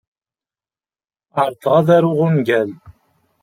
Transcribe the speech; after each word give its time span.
Ɛerḍeɣ 1.39 1.73
ad 1.79 1.87
aruɣ 1.95 2.19
ungal. 2.27 2.69